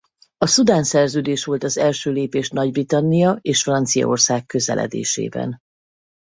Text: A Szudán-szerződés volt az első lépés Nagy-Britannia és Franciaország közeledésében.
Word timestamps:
A 0.37 0.45
Szudán-szerződés 0.45 1.43
volt 1.45 1.63
az 1.63 1.77
első 1.77 2.11
lépés 2.11 2.49
Nagy-Britannia 2.49 3.37
és 3.41 3.63
Franciaország 3.63 4.45
közeledésében. 4.45 5.57